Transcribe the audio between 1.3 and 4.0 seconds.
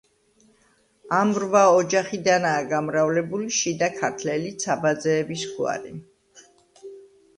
რვა ოჯახიდანაა გამრავლებული შიდა